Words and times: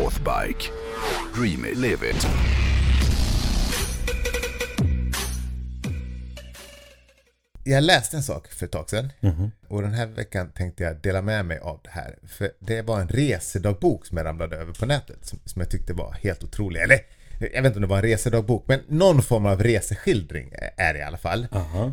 Northbike. 0.00 0.70
Dream 1.34 1.64
it, 1.64 1.76
live 1.76 2.10
it. 2.10 2.26
Jag 7.64 7.82
läste 7.82 8.16
en 8.16 8.22
sak 8.22 8.48
för 8.48 8.66
ett 8.66 8.72
tag 8.72 8.90
sedan 8.90 9.12
och 9.68 9.82
den 9.82 9.92
här 9.92 10.06
veckan 10.06 10.50
tänkte 10.50 10.82
jag 10.82 10.96
dela 10.96 11.22
med 11.22 11.44
mig 11.44 11.58
av 11.58 11.80
det 11.84 11.90
här. 11.90 12.18
För 12.28 12.50
det 12.58 12.82
var 12.82 13.00
en 13.00 13.08
resedagbok 13.08 14.06
som 14.06 14.16
jag 14.16 14.26
ramlade 14.26 14.56
över 14.56 14.72
på 14.72 14.86
nätet 14.86 15.26
som, 15.26 15.38
som 15.44 15.60
jag 15.60 15.70
tyckte 15.70 15.92
var 15.92 16.12
helt 16.12 16.44
otrolig. 16.44 16.80
Eller 16.80 17.00
jag 17.38 17.62
vet 17.62 17.66
inte 17.66 17.76
om 17.76 17.82
det 17.82 17.88
var 17.88 17.96
en 17.96 18.02
resedagbok 18.02 18.64
men 18.68 18.80
någon 18.88 19.22
form 19.22 19.46
av 19.46 19.62
reseskildring 19.62 20.52
är 20.76 20.92
det 20.92 20.98
i 20.98 21.02
alla 21.02 21.18
fall. 21.18 21.46
Aha. 21.52 21.92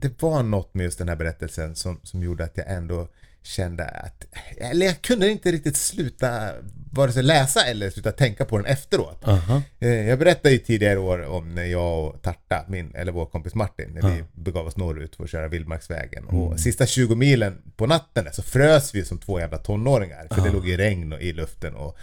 Det 0.00 0.22
var 0.22 0.42
något 0.42 0.74
med 0.74 0.84
just 0.84 0.98
den 0.98 1.08
här 1.08 1.16
berättelsen 1.16 1.76
som, 1.76 2.00
som 2.02 2.22
gjorde 2.22 2.44
att 2.44 2.56
jag 2.56 2.70
ändå 2.72 3.08
kände 3.42 3.84
att, 3.84 4.24
eller 4.56 4.86
jag 4.86 5.02
kunde 5.02 5.30
inte 5.30 5.52
riktigt 5.52 5.76
sluta 5.76 6.50
vare 6.92 7.12
sig 7.12 7.22
läsa 7.22 7.64
eller 7.64 7.90
sluta 7.90 8.12
tänka 8.12 8.44
på 8.44 8.56
den 8.58 8.66
efteråt. 8.66 9.20
Aha. 9.28 9.62
Eh, 9.80 9.88
Jag 10.08 10.18
berättade 10.18 10.50
ju 10.54 10.58
tidigare 10.58 10.94
i 10.94 10.96
år 10.96 11.22
om 11.26 11.54
när 11.54 11.64
jag 11.64 12.04
och 12.04 12.22
Tarta, 12.22 12.64
min, 12.68 12.94
eller 12.94 13.12
vår 13.12 13.26
kompis 13.26 13.54
Martin, 13.54 13.90
när 13.94 14.10
vi 14.16 14.24
begav 14.32 14.66
oss 14.66 14.76
norrut 14.76 15.16
för 15.16 15.24
att 15.24 15.30
köra 15.30 15.48
vildmarksvägen. 15.48 16.24
Och 16.24 16.60
sista 16.60 16.86
20 16.86 17.14
milen 17.14 17.62
på 17.76 17.86
natten 17.86 18.26
så 18.32 18.42
frös 18.42 18.94
vi 18.94 19.04
som 19.04 19.18
två 19.18 19.40
jävla 19.40 19.58
tonåringar. 19.58 20.26
För 20.30 20.42
det 20.42 20.50
låg 20.52 20.68
ju 20.68 20.76
regn 20.76 21.12
och- 21.12 21.20
i 21.20 21.32
luften 21.32 21.74
och 21.74 21.96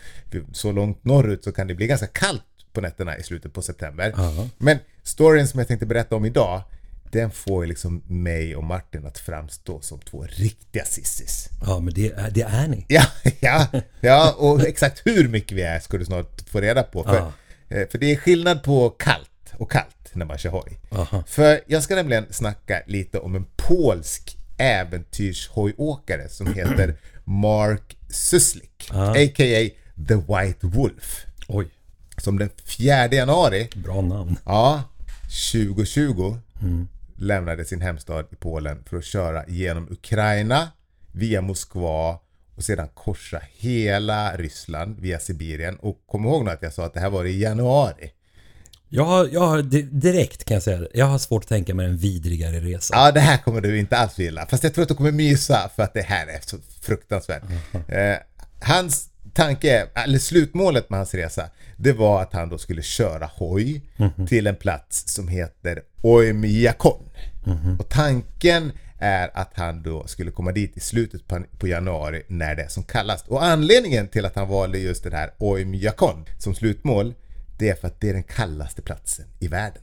så 0.53 0.71
långt 0.71 1.05
norrut 1.05 1.43
så 1.43 1.51
kan 1.51 1.67
det 1.67 1.75
bli 1.75 1.87
ganska 1.87 2.07
kallt 2.07 2.43
på 2.73 2.81
nätterna 2.81 3.17
i 3.17 3.23
slutet 3.23 3.53
på 3.53 3.61
september. 3.61 4.13
Ja. 4.17 4.47
Men 4.57 4.77
storyn 5.03 5.47
som 5.47 5.57
jag 5.59 5.67
tänkte 5.67 5.85
berätta 5.85 6.15
om 6.15 6.25
idag, 6.25 6.61
den 7.11 7.31
får 7.31 7.63
ju 7.63 7.69
liksom 7.69 8.01
mig 8.07 8.55
och 8.55 8.63
Martin 8.63 9.05
att 9.05 9.17
framstå 9.17 9.81
som 9.81 9.99
två 9.99 10.25
riktiga 10.29 10.85
sissis. 10.85 11.49
Ja, 11.65 11.79
men 11.79 11.93
det 11.93 12.11
är, 12.11 12.31
det 12.31 12.41
är 12.41 12.67
ni. 12.67 12.85
Ja, 12.87 13.05
ja, 13.39 13.67
ja, 14.01 14.35
och 14.37 14.61
exakt 14.67 15.01
hur 15.07 15.27
mycket 15.27 15.51
vi 15.57 15.61
är 15.61 15.79
ska 15.79 15.97
du 15.97 16.05
snart 16.05 16.41
få 16.49 16.61
reda 16.61 16.83
på. 16.83 17.03
För, 17.03 17.15
Ja. 17.15 17.31
eh, 17.77 17.87
för 17.89 17.97
det 17.97 18.11
är 18.11 18.15
skillnad 18.15 18.63
på 18.63 18.89
kallt 18.89 19.29
och 19.57 19.71
kallt 19.71 20.09
när 20.13 20.25
man 20.25 20.37
kör 20.37 20.49
hoj. 20.49 20.79
Aha. 20.91 21.23
För 21.27 21.61
jag 21.67 21.83
ska 21.83 21.95
nämligen 21.95 22.25
snacka 22.31 22.81
lite 22.87 23.19
om 23.19 23.35
en 23.35 23.45
polsk 23.55 24.37
äventyrshojåkare 24.57 26.29
som 26.29 26.47
heter 26.53 26.95
Mark 27.23 27.97
Suslik, 28.09 28.89
a.k.a. 28.91 29.69
The 30.07 30.15
White 30.15 30.57
Wolf. 30.67 31.25
Oj, 31.47 31.67
Som 32.17 32.39
den 32.39 32.49
4 32.65 33.07
januari 33.13 33.69
bra 33.75 34.01
namn. 34.01 34.37
Ja, 34.45 34.83
2020 35.51 36.37
lämnade 37.15 37.65
sin 37.65 37.81
hemstad 37.81 38.25
i 38.31 38.35
Polen 38.35 38.83
för 38.89 38.97
att 38.97 39.05
köra 39.05 39.43
genom 39.47 39.87
Ukraina, 39.91 40.67
via 41.11 41.41
Moskva 41.41 42.19
och 42.55 42.63
sedan 42.63 42.87
korsa 42.93 43.41
hela 43.57 44.37
Ryssland 44.37 44.99
via 44.99 45.19
Sibirien. 45.19 45.75
Och 45.75 46.03
kom 46.07 46.25
ihåg 46.25 46.45
nu 46.45 46.51
att 46.51 46.61
jag 46.61 46.73
sa 46.73 46.85
att 46.85 46.93
det 46.93 46.99
här 46.99 47.09
var 47.09 47.25
i 47.25 47.39
januari. 47.41 48.11
Jag 48.89 49.05
har, 49.05 49.29
jag 49.31 49.41
har 49.47 49.61
di- 49.61 49.81
direkt 49.91 50.43
kan 50.43 50.55
jag 50.55 50.63
säga. 50.63 50.87
Jag 50.93 51.05
har 51.05 51.17
svårt 51.17 51.43
att 51.43 51.49
tänka 51.49 51.73
mig 51.73 51.85
en 51.85 51.97
vidrigare 51.97 52.59
resa. 52.59 52.95
Ja, 52.95 53.11
det 53.11 53.19
här 53.19 53.37
kommer 53.37 53.61
du 53.61 53.79
inte 53.79 53.97
alls 53.97 54.19
gilla. 54.19 54.45
Fast 54.45 54.63
jag 54.63 54.73
tror 54.73 54.81
att 54.83 54.89
du 54.89 54.95
kommer 54.95 55.11
mysa 55.11 55.69
för 55.75 55.83
att 55.83 55.93
det 55.93 56.01
här 56.01 56.27
är 56.27 56.39
så 56.41 56.57
fruktansvärt. 56.81 57.43
Eh, 57.87 58.17
hans 58.61 59.09
tanke, 59.33 59.87
eller 59.95 60.19
slutmålet 60.19 60.89
med 60.89 60.99
hans 60.99 61.13
resa, 61.13 61.49
det 61.77 61.93
var 61.93 62.21
att 62.21 62.33
han 62.33 62.49
då 62.49 62.57
skulle 62.57 62.81
köra 62.81 63.25
hoj 63.33 63.81
till 64.27 64.47
en 64.47 64.55
plats 64.55 65.13
som 65.13 65.27
heter 65.27 65.81
Oymyakon. 66.01 67.04
Och 67.79 67.89
tanken 67.89 68.71
är 68.97 69.31
att 69.33 69.51
han 69.53 69.83
då 69.83 70.07
skulle 70.07 70.31
komma 70.31 70.51
dit 70.51 70.77
i 70.77 70.79
slutet 70.79 71.27
på, 71.27 71.43
på 71.59 71.67
januari 71.67 72.23
när 72.27 72.55
det 72.55 72.63
är 72.63 72.67
som 72.67 72.83
kallast. 72.83 73.27
Och 73.27 73.43
anledningen 73.43 74.07
till 74.07 74.25
att 74.25 74.35
han 74.35 74.47
valde 74.47 74.77
just 74.79 75.03
den 75.03 75.13
här 75.13 75.31
Oymyakon 75.37 76.25
som 76.37 76.55
slutmål, 76.55 77.13
det 77.57 77.69
är 77.69 77.75
för 77.75 77.87
att 77.87 78.01
det 78.01 78.09
är 78.09 78.13
den 78.13 78.23
kallaste 78.23 78.81
platsen 78.81 79.25
i 79.39 79.47
världen. 79.47 79.81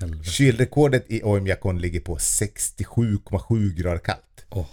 Helvete. 0.00 0.30
Kylrekordet 0.30 1.04
i 1.08 1.22
Oymyakon 1.22 1.78
ligger 1.78 2.00
på 2.00 2.16
67,7 2.16 3.74
grader 3.74 3.98
kallt. 3.98 4.44
Åh. 4.50 4.66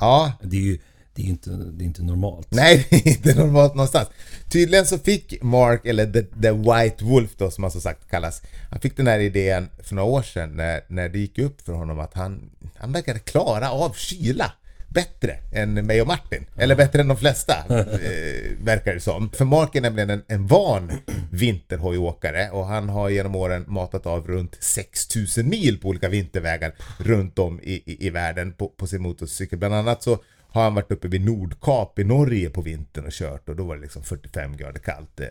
Ja, 0.00 0.32
Det 0.42 0.56
är 0.56 0.60
ju 0.60 0.78
det 1.14 1.22
är 1.22 1.26
inte, 1.26 1.50
det 1.50 1.84
är 1.84 1.86
inte 1.86 2.02
normalt. 2.02 2.46
nej 2.50 2.86
det 2.90 2.96
är 2.96 3.08
inte 3.08 3.34
normalt 3.34 3.74
någonstans. 3.74 4.08
Tydligen 4.48 4.86
så 4.86 4.98
fick 4.98 5.42
Mark, 5.42 5.86
eller 5.86 6.06
the, 6.06 6.22
the 6.22 6.50
White 6.52 7.04
Wolf 7.04 7.30
då 7.36 7.50
som 7.50 7.64
han 7.64 7.70
så 7.70 7.80
sagt 7.80 8.10
kallas, 8.10 8.42
han 8.70 8.80
fick 8.80 8.96
den 8.96 9.06
här 9.06 9.18
idén 9.18 9.68
för 9.82 9.94
några 9.94 10.08
år 10.08 10.22
sedan 10.22 10.50
när, 10.56 10.80
när 10.88 11.08
det 11.08 11.18
gick 11.18 11.38
upp 11.38 11.60
för 11.60 11.72
honom 11.72 12.00
att 12.00 12.14
han, 12.14 12.50
han 12.76 12.92
verkade 12.92 13.18
klara 13.18 13.70
av 13.70 13.92
kyla 13.92 14.52
bättre 14.94 15.36
än 15.52 15.86
mig 15.86 16.00
och 16.00 16.06
Martin. 16.06 16.46
Eller 16.56 16.76
bättre 16.76 17.00
än 17.00 17.08
de 17.08 17.16
flesta, 17.16 17.52
eh, 17.68 18.64
verkar 18.64 18.94
det 18.94 19.00
som. 19.00 19.30
För 19.30 19.44
Mark 19.44 19.74
är 19.74 19.80
nämligen 19.80 20.10
en, 20.10 20.22
en 20.28 20.46
van 20.46 20.92
vinterhojåkare 21.30 22.50
och 22.50 22.66
han 22.66 22.88
har 22.88 23.08
genom 23.08 23.36
åren 23.36 23.64
matat 23.68 24.06
av 24.06 24.26
runt 24.26 24.56
6000 24.60 25.48
mil 25.48 25.80
på 25.80 25.88
olika 25.88 26.08
vintervägar 26.08 26.74
runt 26.98 27.38
om 27.38 27.60
i, 27.60 27.72
i, 27.72 28.06
i 28.06 28.10
världen 28.10 28.52
på, 28.52 28.68
på 28.68 28.86
sin 28.86 29.02
motorcykel. 29.02 29.58
Bland 29.58 29.74
annat 29.74 30.02
så 30.02 30.18
har 30.54 30.62
han 30.62 30.74
varit 30.74 30.90
uppe 30.92 31.08
vid 31.08 31.24
Nordkap 31.24 31.98
i 31.98 32.04
Norge 32.04 32.50
på 32.50 32.62
vintern 32.62 33.06
och 33.06 33.12
kört 33.12 33.48
och 33.48 33.56
då 33.56 33.64
var 33.64 33.76
det 33.76 33.82
liksom 33.82 34.02
45 34.02 34.56
grader 34.56 34.78
kallt. 34.80 35.20
eh. 35.20 35.26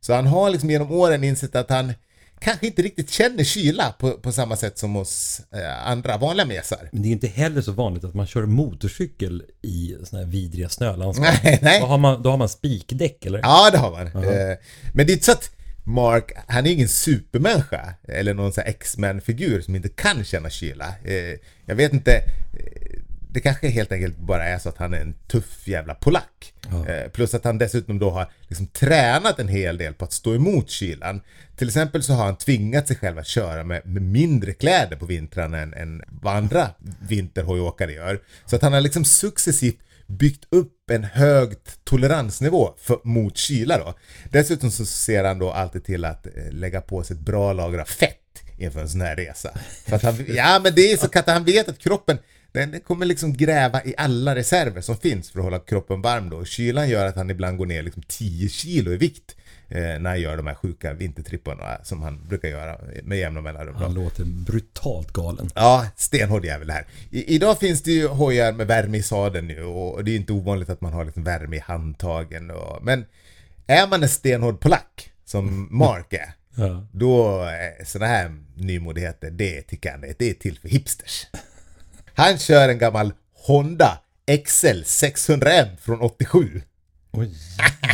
Så 0.00 0.14
han 0.14 0.26
har 0.26 0.50
liksom 0.50 0.70
genom 0.70 0.92
åren 0.92 1.24
insett 1.24 1.56
att 1.56 1.70
han 1.70 1.92
kanske 2.40 2.66
inte 2.66 2.82
riktigt 2.82 3.10
känner 3.10 3.44
kyla 3.44 3.94
på, 3.98 4.10
på 4.12 4.32
samma 4.32 4.56
sätt 4.56 4.78
som 4.78 4.94
hos 4.94 5.40
eh, 5.54 5.88
andra 5.88 6.16
vanliga 6.16 6.46
mesar. 6.46 6.88
Men 6.92 7.02
det 7.02 7.08
är 7.08 7.12
inte 7.12 7.26
heller 7.26 7.60
så 7.62 7.72
vanligt 7.72 8.04
att 8.04 8.14
man 8.14 8.26
kör 8.26 8.46
motorcykel 8.46 9.42
i 9.62 9.96
såna 10.04 10.22
här 10.22 10.28
vidriga 10.30 10.68
snölandskap. 10.68 11.26
Nej, 11.44 11.58
nej. 11.62 11.80
Då 11.80 11.86
har 11.86 11.98
man, 11.98 12.22
då 12.22 12.30
har 12.30 12.36
man 12.36 12.48
spikdäck 12.48 13.26
eller? 13.26 13.38
Ja, 13.38 13.68
det 13.72 13.78
har 13.78 13.90
man. 13.90 14.06
Eh, 14.06 14.56
Men 14.94 15.06
det 15.06 15.12
är 15.12 15.14
inte 15.14 15.24
så 15.26 15.32
att 15.32 15.50
Mark, 15.88 16.32
han 16.46 16.66
är 16.66 16.70
ingen 16.70 16.88
supermänniska 16.88 17.94
eller 18.08 18.34
någon 18.34 18.52
sån 18.52 18.62
här 18.64 18.70
X-Men-figur 18.70 19.60
som 19.60 19.74
inte 19.76 19.88
kan 19.88 20.24
känna 20.24 20.50
kyla. 20.50 20.94
Eh, 21.04 21.38
Jag 21.66 21.74
vet 21.74 21.92
inte, 21.92 22.20
det 23.36 23.40
kanske 23.40 23.68
helt 23.68 23.92
enkelt 23.92 24.16
bara 24.18 24.44
är 24.44 24.58
så 24.58 24.68
att 24.68 24.78
han 24.78 24.94
är 24.94 25.00
en 25.00 25.14
tuff 25.26 25.68
jävla 25.68 25.94
polack. 25.94 26.54
Eh, 26.88 27.10
Plus 27.10 27.34
att 27.34 27.44
han 27.44 27.58
dessutom 27.58 27.98
då 27.98 28.10
har 28.10 28.30
liksom 28.48 28.66
tränat 28.66 29.38
en 29.38 29.48
hel 29.48 29.78
del 29.78 29.94
på 29.94 30.04
att 30.04 30.12
stå 30.12 30.34
emot 30.34 30.70
kylan. 30.70 31.20
Till 31.56 31.68
exempel 31.68 32.02
så 32.02 32.12
har 32.12 32.24
han 32.24 32.36
tvingat 32.36 32.88
sig 32.88 32.96
själv 32.96 33.18
att 33.18 33.26
köra 33.26 33.64
med, 33.64 33.86
med 33.86 34.02
mindre 34.02 34.52
kläder 34.52 34.96
på 34.96 35.06
vintrarna 35.06 35.58
än, 35.58 35.74
än 35.74 36.02
vad 36.08 36.36
andra 36.36 36.70
vinterhojåkare 37.08 37.92
gör. 37.92 38.20
Så 38.46 38.56
att 38.56 38.62
han 38.62 38.72
har 38.72 38.80
liksom 38.80 39.04
successivt 39.04 39.78
byggt 40.06 40.44
upp 40.50 40.90
en 40.90 41.04
hög 41.04 41.52
toleransnivå 41.84 42.74
för, 42.78 42.98
mot 43.04 43.36
kyla 43.36 43.78
då. 43.78 43.94
Dessutom 44.30 44.70
så 44.70 44.86
ser 44.86 45.24
han 45.24 45.38
då 45.38 45.50
alltid 45.50 45.84
till 45.84 46.04
att 46.04 46.26
eh, 46.26 46.32
lägga 46.50 46.80
på 46.80 47.02
sig 47.02 47.16
ett 47.16 47.22
bra 47.22 47.52
lager 47.52 47.78
av 47.78 47.84
fett 47.84 48.16
inför 48.58 48.80
en 48.80 48.88
sån 48.88 49.00
här 49.00 49.16
resa. 49.16 49.50
För 49.84 49.96
att 49.96 50.02
han, 50.02 50.24
ja 50.28 50.60
men 50.62 50.74
det 50.74 50.92
är 50.92 50.96
så 50.96 51.06
att 51.14 51.26
han 51.26 51.44
vet 51.44 51.68
att 51.68 51.78
kroppen 51.78 52.18
den 52.56 52.80
kommer 52.80 53.06
liksom 53.06 53.32
gräva 53.36 53.84
i 53.84 53.94
alla 53.96 54.34
reserver 54.34 54.80
som 54.80 54.96
finns 54.96 55.30
för 55.30 55.38
att 55.38 55.44
hålla 55.44 55.58
kroppen 55.58 56.02
varm 56.02 56.30
då. 56.30 56.44
Kylan 56.44 56.88
gör 56.88 57.06
att 57.06 57.16
han 57.16 57.30
ibland 57.30 57.58
går 57.58 57.66
ner 57.66 57.82
liksom 57.82 58.02
10 58.08 58.48
kilo 58.48 58.92
i 58.92 58.96
vikt 58.96 59.36
eh, 59.68 59.78
när 59.78 60.06
han 60.10 60.20
gör 60.20 60.36
de 60.36 60.46
här 60.46 60.54
sjuka 60.54 60.92
vintertripparna 60.92 61.78
som 61.84 62.02
han 62.02 62.28
brukar 62.28 62.48
göra 62.48 62.78
med 63.02 63.18
jämna 63.18 63.40
mellanrum. 63.40 63.74
Han 63.74 63.94
låter 63.94 64.24
brutalt 64.24 65.12
galen. 65.12 65.50
Ja, 65.54 65.86
stenhård 65.96 66.44
jävel 66.44 66.70
här. 66.70 66.86
I, 67.10 67.34
idag 67.34 67.58
finns 67.58 67.82
det 67.82 67.90
ju 67.92 68.06
hojar 68.06 68.52
med 68.52 68.66
värme 68.66 68.98
i 68.98 69.02
sadeln 69.02 69.46
nu 69.46 69.62
och 69.62 70.04
det 70.04 70.10
är 70.10 70.16
inte 70.16 70.32
ovanligt 70.32 70.70
att 70.70 70.80
man 70.80 70.92
har 70.92 71.04
liksom 71.04 71.24
värme 71.24 71.56
i 71.56 71.60
handtagen. 71.60 72.50
Och, 72.50 72.84
men 72.84 73.04
är 73.66 73.86
man 73.86 74.02
en 74.02 74.08
stenhård 74.08 74.60
polack, 74.60 75.10
som 75.24 75.68
Mark 75.70 76.12
är, 76.12 76.32
Ja. 76.58 76.86
då 76.92 77.44
sådana 77.84 78.12
här 78.12 78.36
nymodigheter, 78.54 79.30
det 79.30 79.62
tycker 79.62 79.90
han 79.90 80.00
det 80.00 80.30
är 80.30 80.34
till 80.34 80.58
för 80.58 80.68
hipsters. 80.68 81.26
Han 82.16 82.38
kör 82.38 82.68
en 82.68 82.78
gammal 82.78 83.12
Honda 83.46 83.98
XL 84.44 84.82
600M 84.82 85.76
från 85.80 86.00
87. 86.00 86.62
Oj. 87.12 87.30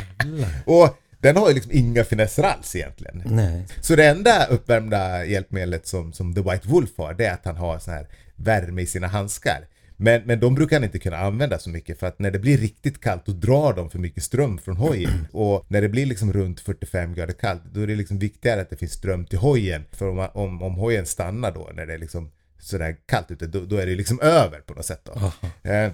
Och 0.65 0.99
den 1.21 1.37
har 1.37 1.49
ju 1.49 1.55
liksom 1.55 1.73
inga 1.73 2.05
finesser 2.05 2.43
alls 2.43 2.77
egentligen. 2.77 3.23
Nej. 3.25 3.67
Så 3.81 3.97
det 3.97 4.07
enda 4.07 4.47
uppvärmda 4.47 5.25
hjälpmedlet 5.25 5.87
som, 5.87 6.13
som 6.13 6.35
The 6.35 6.41
White 6.41 6.69
Wolf 6.69 6.91
har, 6.97 7.15
det 7.15 7.25
är 7.25 7.35
att 7.35 7.45
han 7.45 7.57
har 7.57 7.79
sån 7.79 7.95
här 7.95 8.07
värme 8.37 8.83
i 8.83 8.87
sina 8.87 9.07
handskar. 9.07 9.67
Men, 9.97 10.23
men 10.23 10.41
de 10.41 10.55
brukar 10.55 10.77
han 10.77 10.85
inte 10.85 10.99
kunna 10.99 11.19
använda 11.19 11.59
så 11.59 11.71
mycket 11.71 11.99
för 12.01 12.07
att 12.07 12.19
när 12.19 12.31
det 12.31 12.39
blir 12.39 12.59
riktigt 12.59 13.01
kallt 13.01 13.27
då 13.27 13.33
drar 13.33 13.73
de 13.73 13.91
för 13.91 13.99
mycket 13.99 14.23
ström 14.23 14.59
från 14.59 14.77
hojen. 14.77 15.27
Och 15.33 15.65
när 15.69 15.81
det 15.81 15.89
blir 15.89 16.07
liksom 16.07 16.33
runt 16.33 16.61
45 16.61 17.15
grader 17.15 17.35
kallt 17.35 17.63
då 17.73 17.81
är 17.81 17.87
det 17.87 17.95
liksom 17.95 18.19
viktigare 18.19 18.61
att 18.61 18.71
det 18.71 18.77
finns 18.77 18.93
ström 18.93 19.27
till 19.27 19.39
hojen. 19.39 19.85
För 19.93 20.09
om, 20.09 20.29
om, 20.33 20.63
om 20.63 20.75
hojen 20.75 21.07
stannar 21.07 21.53
då 21.53 21.71
när 21.75 21.87
det 21.87 21.95
är 21.95 21.99
liksom 21.99 22.31
sådär 22.63 22.97
kallt 23.07 23.31
ute 23.31 23.47
då, 23.47 23.61
då 23.61 23.77
är 23.77 23.87
det 23.87 23.95
liksom 23.95 24.21
över 24.21 24.59
på 24.61 24.75
något 24.75 24.87
sätt 24.87 25.01
då. 25.05 25.33
Eh, 25.71 25.91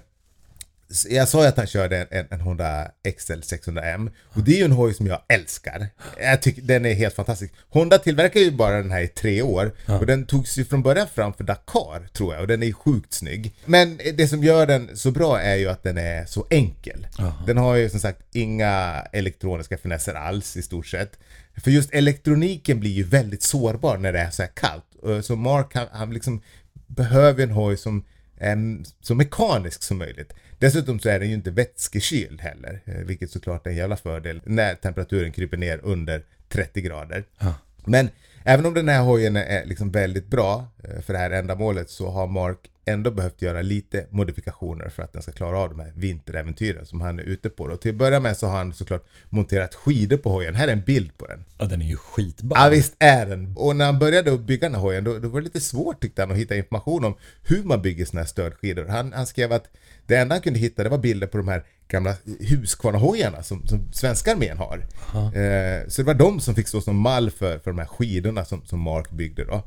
Jag 1.08 1.28
sa 1.28 1.42
ju 1.42 1.48
att 1.48 1.56
han 1.56 1.66
körde 1.66 1.96
en, 2.10 2.26
en 2.30 2.40
Honda 2.40 2.90
XL 3.18 3.32
600M 3.32 4.10
och 4.24 4.42
det 4.42 4.52
är 4.52 4.56
ju 4.58 4.64
en 4.64 4.72
hoj 4.72 4.94
som 4.94 5.06
jag 5.06 5.22
älskar. 5.28 5.88
Jag 6.20 6.42
tycker 6.42 6.62
den 6.62 6.86
är 6.86 6.94
helt 6.94 7.14
fantastisk. 7.14 7.52
Honda 7.68 7.98
tillverkar 7.98 8.40
ju 8.40 8.50
bara 8.50 8.76
den 8.76 8.90
här 8.90 9.00
i 9.00 9.08
tre 9.08 9.42
år 9.42 9.72
och 9.86 10.06
den 10.06 10.26
togs 10.26 10.58
ju 10.58 10.64
från 10.64 10.82
början 10.82 11.06
fram 11.14 11.32
för 11.32 11.44
Dakar 11.44 12.08
tror 12.12 12.34
jag 12.34 12.40
och 12.42 12.48
den 12.48 12.62
är 12.62 12.72
sjukt 12.72 13.12
snygg. 13.12 13.54
Men 13.64 13.96
det 14.14 14.28
som 14.28 14.44
gör 14.44 14.66
den 14.66 14.96
så 14.96 15.10
bra 15.10 15.40
är 15.40 15.56
ju 15.56 15.68
att 15.68 15.82
den 15.82 15.98
är 15.98 16.24
så 16.24 16.46
enkel. 16.50 17.06
Den 17.46 17.56
har 17.56 17.74
ju 17.76 17.90
som 17.90 18.00
sagt 18.00 18.20
inga 18.32 19.02
elektroniska 19.12 19.78
finesser 19.78 20.14
alls 20.14 20.56
i 20.56 20.62
stort 20.62 20.86
sett. 20.86 21.18
För 21.64 21.70
just 21.70 21.94
elektroniken 21.94 22.80
blir 22.80 22.90
ju 22.90 23.02
väldigt 23.02 23.42
sårbar 23.42 23.96
när 23.98 24.12
det 24.12 24.20
är 24.20 24.30
så 24.30 24.42
här 24.42 24.50
kallt. 24.54 24.84
Så 25.22 25.36
Mark 25.36 25.74
han, 25.74 25.86
han 25.92 26.14
liksom 26.14 26.42
behöver 26.86 27.42
en 27.42 27.50
hoj 27.50 27.76
som 27.76 28.04
är 28.38 28.78
så 29.00 29.14
mekanisk 29.14 29.82
som 29.82 29.98
möjligt. 29.98 30.32
Dessutom 30.58 31.00
så 31.00 31.08
är 31.08 31.20
den 31.20 31.28
ju 31.28 31.34
inte 31.34 31.50
vätskekyld 31.50 32.40
heller, 32.40 32.80
eh, 32.84 32.94
vilket 32.94 33.30
såklart 33.30 33.66
är 33.66 33.70
en 33.70 33.76
jävla 33.76 33.96
fördel 33.96 34.40
när 34.44 34.74
temperaturen 34.74 35.32
kryper 35.32 35.56
ner 35.56 35.80
under 35.82 36.22
30 36.48 36.80
grader. 36.80 37.24
Ja. 37.38 37.54
Men 37.84 38.10
även 38.44 38.66
om 38.66 38.74
den 38.74 38.88
här 38.88 39.02
hojen 39.02 39.36
är 39.36 39.64
liksom 39.64 39.90
väldigt 39.90 40.26
bra 40.26 40.68
eh, 40.84 41.00
för 41.00 41.12
det 41.12 41.18
här 41.18 41.30
ändamålet 41.30 41.90
så 41.90 42.10
har 42.10 42.26
Mark 42.26 42.58
ändå 42.88 43.10
behövt 43.10 43.42
göra 43.42 43.62
lite 43.62 44.06
modifikationer 44.10 44.88
för 44.88 45.02
att 45.02 45.12
den 45.12 45.22
ska 45.22 45.32
klara 45.32 45.58
av 45.58 45.70
de 45.70 45.80
här 45.80 45.92
vinteräventyren 45.96 46.86
som 46.86 47.00
han 47.00 47.18
är 47.18 47.22
ute 47.22 47.50
på. 47.50 47.64
Och 47.64 47.80
till 47.80 47.90
att 47.90 47.96
börja 47.96 48.20
med 48.20 48.36
så 48.36 48.46
har 48.46 48.56
han 48.56 48.72
såklart 48.72 49.06
monterat 49.28 49.74
skidor 49.74 50.16
på 50.16 50.30
hojen. 50.30 50.54
Här 50.54 50.68
är 50.68 50.72
en 50.72 50.82
bild 50.82 51.18
på 51.18 51.26
den. 51.26 51.44
Ja, 51.58 51.64
den 51.64 51.82
är 51.82 51.86
ju 51.86 51.96
skitball. 51.96 52.58
Ja 52.62 52.68
visst 52.68 52.94
är 52.98 53.26
den. 53.26 53.52
Och 53.56 53.76
när 53.76 53.84
han 53.84 53.98
började 53.98 54.38
bygga 54.38 54.68
den 54.68 54.74
här 54.74 54.82
hojen 54.82 55.04
då, 55.04 55.18
då 55.18 55.28
var 55.28 55.40
det 55.40 55.44
lite 55.44 55.60
svårt 55.60 56.00
tyckte 56.00 56.22
han 56.22 56.30
att 56.30 56.36
hitta 56.36 56.56
information 56.56 57.04
om 57.04 57.14
hur 57.42 57.62
man 57.62 57.82
bygger 57.82 58.04
såna 58.04 58.20
här 58.20 58.26
stödskidor. 58.28 58.86
Han, 58.86 59.12
han 59.12 59.26
skrev 59.26 59.52
att 59.52 59.64
det 60.06 60.16
enda 60.16 60.34
han 60.34 60.42
kunde 60.42 60.58
hitta 60.58 60.82
det 60.82 60.88
var 60.88 60.98
bilder 60.98 61.26
på 61.26 61.38
de 61.38 61.48
här 61.48 61.64
gamla 61.88 62.14
Husqvarna-hojarna 62.40 63.42
som, 63.42 63.66
som 63.66 63.92
svenska 63.92 64.32
armén 64.32 64.58
har. 64.58 64.78
Eh, 65.14 65.88
så 65.88 66.02
det 66.02 66.06
var 66.06 66.14
de 66.14 66.40
som 66.40 66.54
fick 66.54 66.68
stå 66.68 66.80
som 66.80 66.96
mall 66.96 67.30
för, 67.30 67.58
för 67.58 67.70
de 67.70 67.78
här 67.78 67.86
skidorna 67.86 68.44
som, 68.44 68.62
som 68.66 68.80
Mark 68.80 69.10
byggde 69.10 69.44
då. 69.44 69.62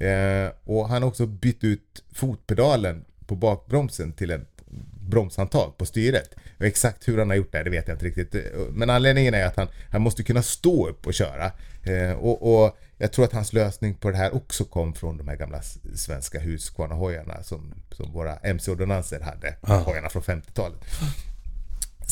Eh, 0.00 0.50
och 0.64 0.88
han 0.88 1.02
har 1.02 1.08
också 1.08 1.26
bytt 1.26 1.64
ut 1.64 2.04
fotpedalen 2.12 3.04
på 3.26 3.36
bakbromsen 3.36 4.12
till 4.12 4.30
en 4.30 4.46
bromshandtag 5.08 5.78
på 5.78 5.86
styret. 5.86 6.30
Och 6.58 6.64
exakt 6.64 7.08
hur 7.08 7.18
han 7.18 7.30
har 7.30 7.36
gjort 7.36 7.52
det, 7.52 7.62
det 7.62 7.70
vet 7.70 7.88
jag 7.88 7.94
inte 7.94 8.06
riktigt. 8.06 8.36
Men 8.70 8.90
anledningen 8.90 9.34
är 9.34 9.46
att 9.46 9.56
han, 9.56 9.68
han 9.90 10.02
måste 10.02 10.22
kunna 10.22 10.42
stå 10.42 10.88
upp 10.88 11.06
och 11.06 11.14
köra. 11.14 11.52
Eh, 11.82 12.12
och, 12.12 12.64
och, 12.64 12.78
jag 13.00 13.12
tror 13.12 13.24
att 13.24 13.32
hans 13.32 13.52
lösning 13.52 13.94
på 13.94 14.10
det 14.10 14.16
här 14.16 14.34
också 14.34 14.64
kom 14.64 14.94
från 14.94 15.16
de 15.16 15.28
här 15.28 15.36
gamla 15.36 15.62
svenska 15.94 16.38
Husqvarna-hojarna 16.40 17.42
som, 17.42 17.74
som 17.90 18.12
våra 18.12 18.36
MC-ordonnanser 18.36 19.20
hade. 19.20 19.54
Ah. 19.60 19.76
Hojarna 19.76 20.08
från 20.08 20.22
50-talet. 20.22 20.78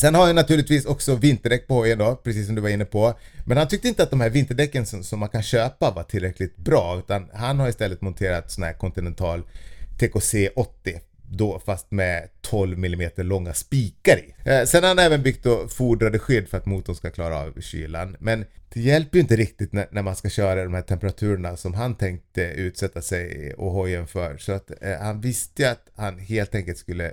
Sen 0.00 0.14
har 0.14 0.26
jag 0.26 0.37
naturligtvis 0.37 0.84
också 0.84 1.14
vinterdäck 1.14 1.66
på 1.66 1.75
hojen 1.75 1.98
då, 1.98 2.16
precis 2.16 2.46
som 2.46 2.54
du 2.54 2.60
var 2.60 2.69
inne 2.69 2.84
på. 2.84 3.14
Men 3.44 3.56
han 3.58 3.69
tyckte 3.69 3.88
inte 3.88 4.02
att 4.02 4.10
de 4.10 4.20
här 4.20 4.31
vinterdäcken 4.31 4.87
som, 4.87 5.04
som 5.04 5.20
man 5.20 5.28
kan 5.28 5.43
köpa 5.43 5.90
var 5.90 6.02
tillräckligt 6.02 6.56
bra, 6.56 6.98
utan 6.98 7.28
han 7.34 7.60
har 7.60 7.69
istället 7.69 8.00
monterat 8.00 8.50
sån 8.50 8.64
här 8.64 8.72
Continental 8.72 9.43
TKC 9.98 10.48
80 10.56 11.00
då 11.31 11.62
fast 11.66 11.90
med 11.90 12.28
12 12.40 12.84
mm 12.84 13.10
långa 13.16 13.54
spikar 13.54 14.19
i. 14.19 14.50
Eh, 14.50 14.64
sen 14.64 14.82
har 14.82 14.88
han 14.88 14.98
även 14.98 15.22
byggt 15.22 15.44
då 15.44 15.69
fodrade 15.69 16.19
skydd 16.19 16.49
för 16.49 16.58
att 16.58 16.66
motorn 16.66 16.96
ska 16.96 17.10
klara 17.10 17.38
av 17.38 17.60
kylan. 17.60 18.16
Men 18.20 18.44
det 18.69 18.81
hjälper 18.81 19.16
ju 19.16 19.22
inte 19.22 19.37
riktigt 19.37 19.72
när, 19.72 19.87
när 19.90 20.02
man 20.02 20.16
ska 20.16 20.28
köra 20.28 20.64
de 20.64 20.75
här 20.75 20.82
temperaturerna 20.82 21.56
som 21.56 21.75
han 21.75 21.94
tänkte 21.94 22.42
utsätta 22.42 23.02
sig 23.02 23.54
och 23.54 23.70
hojen 23.70 24.06
för. 24.06 24.38
Så 24.38 24.52
att 24.52 24.70
eh, 24.81 24.99
han 25.00 25.20
visste 25.20 25.62
ju 25.62 25.69
att 25.69 25.88
han 25.94 26.19
helt 26.19 26.54
enkelt 26.54 26.78
skulle 26.78 27.12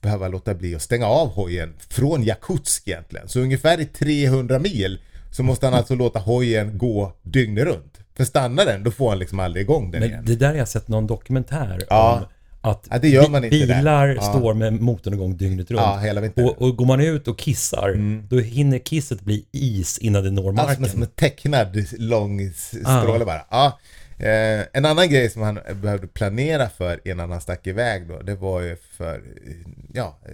behöva 0.00 0.28
låta 0.28 0.54
bli 0.54 0.74
att 0.74 0.82
stänga 0.82 1.06
av 1.06 1.28
hojen 1.28 1.74
från 1.88 2.22
Jakutsk 2.22 2.88
egentligen. 2.88 3.28
Så 3.28 3.40
ungefär 3.40 3.80
i 3.80 3.84
300 3.86 4.58
mil 4.58 4.98
så 5.32 5.42
måste 5.42 5.66
han 5.66 5.74
alltså 5.74 5.94
låta 5.94 6.18
hojen 6.18 6.78
gå 6.78 7.12
dygnet 7.22 7.64
runt. 7.64 7.98
För 8.16 8.24
stannar 8.24 8.64
den, 8.66 8.82
då 8.84 8.90
får 8.90 9.08
han 9.08 9.18
liksom 9.18 9.40
aldrig 9.40 9.62
igång 9.64 9.90
den 9.90 10.02
igen. 10.02 10.16
Men 10.16 10.24
det 10.24 10.36
där 10.36 10.48
har 10.48 10.54
jag 10.54 10.68
sett 10.68 10.88
någon 10.88 11.06
dokumentär 11.06 11.84
Ja. 11.90 12.18
om. 12.20 12.26
Att 12.70 12.86
Ja, 12.90 12.98
det 12.98 13.08
gör 13.08 13.28
man 13.28 13.44
inte 13.44 13.56
där. 13.56 13.76
bilar 13.76 14.08
Ja. 14.08 14.22
står 14.22 14.54
med 14.54 14.72
motorn 14.72 15.14
igång 15.14 15.36
dygnet 15.36 15.70
runt. 15.70 15.80
Ja, 15.82 15.96
hela 15.98 16.20
vintern. 16.20 16.44
och, 16.44 16.62
och 16.62 16.76
går 16.76 16.86
man 16.86 17.00
ut 17.00 17.28
och 17.28 17.38
kissar, 17.38 17.94
då 18.28 18.38
hinner 18.38 18.78
kisset 18.78 19.20
bli 19.20 19.44
is 19.52 19.98
innan 19.98 20.24
det 20.24 20.30
når 20.30 20.48
Alltså 20.48 20.64
marken. 20.66 20.88
som 20.88 21.02
en 21.02 21.08
tecknad 21.08 21.84
lång 21.98 22.50
stråle 22.52 23.24
bara. 23.24 23.40
Ja. 23.50 23.78
Eh, 24.18 24.66
en 24.72 24.84
annan 24.84 25.08
grej 25.08 25.30
som 25.30 25.42
han 25.42 25.58
behövde 25.82 26.06
planera 26.06 26.68
för 26.68 27.08
innan 27.08 27.30
han 27.30 27.40
stack 27.40 27.66
iväg 27.66 28.08
då, 28.08 28.22
det 28.22 28.34
var 28.34 28.60
ju 28.60 28.76
för, 28.76 29.14
eh, 29.16 29.52
ja, 29.92 30.18
eh, 30.24 30.30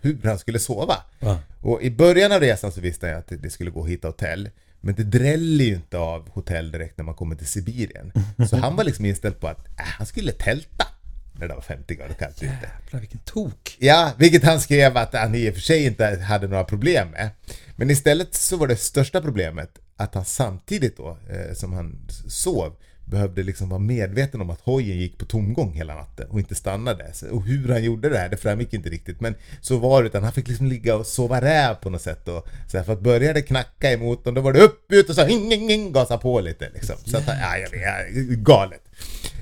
hur 0.00 0.18
han 0.24 0.38
skulle 0.38 0.58
sova. 0.58 0.96
Ja. 1.18 1.38
Och 1.60 1.82
i 1.82 1.90
början 1.90 2.32
av 2.32 2.40
resan 2.40 2.72
så 2.72 2.80
visste 2.80 3.06
jag 3.06 3.18
att 3.18 3.28
det- 3.42 3.50
skulle 3.50 3.70
gå 3.70 3.82
att 3.84 3.88
hitta 3.90 4.08
hotell. 4.08 4.50
Men 4.80 4.94
det 4.94 5.02
dräller 5.04 5.64
ju 5.64 5.74
inte 5.74 5.98
av 5.98 6.28
hotell 6.30 6.72
direkt 6.72 6.98
när 6.98 7.04
man 7.04 7.14
kommer 7.14 7.36
till 7.36 7.46
Sibirien. 7.46 8.12
Så 8.50 8.56
han 8.56 8.76
var 8.76 8.84
liksom 8.84 9.04
inställd 9.04 9.40
på 9.40 9.48
att 9.48 9.66
äh, 9.66 9.72
han 9.76 10.06
skulle 10.06 10.32
tälta 10.32 10.86
när 11.32 11.48
det 11.48 11.54
var 11.54 11.60
50 11.62 11.94
grader 11.94 12.14
kallt 12.14 12.36
ute. 12.36 12.46
Jävlar 12.46 13.00
vilken 13.00 13.18
tok. 13.18 13.76
Ja, 13.78 14.12
vilket 14.18 14.44
han 14.44 14.60
skrev 14.60 14.96
att 14.96 15.14
han 15.14 15.34
i 15.34 15.50
och 15.50 15.54
för 15.54 15.60
sig 15.60 15.84
inte 15.86 16.04
hade 16.20 16.46
några 16.48 16.64
problem 16.64 17.08
med. 17.10 17.30
Men 17.76 17.90
istället 17.90 18.34
så 18.34 18.56
var 18.56 18.66
det 18.66 18.76
största 18.76 19.20
problemet 19.20 19.70
att 19.96 20.14
han 20.14 20.24
samtidigt 20.24 20.96
då, 20.96 21.08
eh, 21.30 21.54
som 21.54 21.72
han 21.72 22.06
sov, 22.28 22.76
behövde 23.10 23.42
liksom 23.42 23.68
vara 23.68 23.78
medveten 23.78 24.40
om 24.40 24.50
att 24.50 24.60
hojen 24.60 24.98
gick 24.98 25.18
på 25.18 25.24
tomgång 25.24 25.72
hela 25.72 25.94
natten 25.94 26.28
och 26.30 26.38
inte 26.38 26.54
stannade. 26.54 27.12
Och 27.30 27.44
hur 27.44 27.68
han 27.68 27.84
gjorde 27.84 28.08
det 28.08 28.18
här, 28.18 28.28
det 28.28 28.36
framgick 28.36 28.74
inte 28.74 28.88
riktigt. 28.88 29.20
Men 29.20 29.34
så 29.60 29.78
var 29.78 30.02
det, 30.02 30.08
utan 30.08 30.22
han 30.22 30.32
fick 30.32 30.48
liksom 30.48 30.66
ligga 30.66 30.96
och 30.96 31.06
sova 31.06 31.40
räv 31.40 31.74
på 31.74 31.90
något 31.90 32.02
sätt. 32.02 32.28
Och, 32.28 32.48
så 32.68 32.76
här, 32.76 32.84
för 32.84 32.92
att 32.92 33.00
börja 33.00 33.32
det 33.32 33.42
knacka 33.42 33.92
i 33.92 33.96
motorn, 33.96 34.34
då 34.34 34.40
var 34.40 34.52
det 34.52 34.60
upp, 34.60 34.92
ut 34.92 35.08
och 35.08 35.14
så 35.14 35.24
hing, 35.24 35.50
hing, 35.50 35.68
hing, 35.68 35.92
gasa 35.92 36.18
på 36.18 36.40
lite 36.40 36.70
liksom. 36.74 36.96
Så 37.04 37.16
att 37.16 37.26
ja, 37.26 37.56
jag 37.56 37.70
vet, 37.70 38.38
galet. 38.38 38.82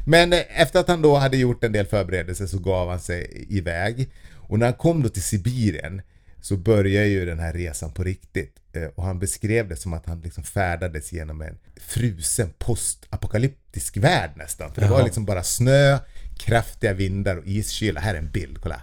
Men 0.06 0.32
eh, 0.32 0.60
efter 0.60 0.80
att 0.80 0.88
han 0.88 1.02
då 1.02 1.16
hade 1.16 1.36
gjort 1.36 1.64
en 1.64 1.72
del 1.72 1.86
förberedelser 1.86 2.46
så 2.46 2.58
gav 2.58 2.88
han 2.88 3.00
sig 3.00 3.46
iväg. 3.48 4.08
Och 4.34 4.58
när 4.58 4.66
han 4.66 4.74
kom 4.74 5.02
då 5.02 5.08
till 5.08 5.22
Sibirien 5.22 6.02
så 6.40 6.56
börjar 6.56 7.04
ju 7.04 7.26
den 7.26 7.38
här 7.38 7.52
resan 7.52 7.92
på 7.92 8.04
riktigt. 8.04 8.54
Eh, 8.82 8.88
Och 8.94 9.04
han 9.04 9.18
beskrev 9.18 9.68
det 9.68 9.76
som 9.76 9.92
att 9.92 10.06
han 10.06 10.20
liksom 10.20 10.44
färdades 10.44 11.12
genom 11.12 11.42
en 11.42 11.58
frusen 11.80 12.52
postapokalyptisk 12.58 13.96
värld 13.96 14.30
nästan. 14.36 14.72
För 14.74 14.80
det 14.80 14.88
var 14.88 15.02
liksom 15.04 15.24
bara 15.24 15.42
snö, 15.42 15.98
kraftiga 16.38 16.92
vindar 16.92 17.36
och 17.36 17.46
iskyla. 17.46 18.00
Här 18.00 18.14
är 18.14 18.18
en 18.18 18.30
bild, 18.30 18.58
kolla. 18.62 18.82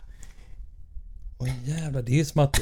Åh 1.38 1.50
jävlar, 1.64 2.02
det 2.02 2.12
är 2.12 2.16
ju 2.16 2.26
som 2.26 2.42
att 2.42 2.60